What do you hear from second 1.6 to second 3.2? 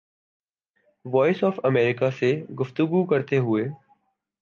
امریکہ سے گفتگو